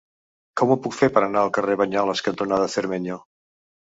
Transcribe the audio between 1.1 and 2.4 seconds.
per anar al carrer Banyoles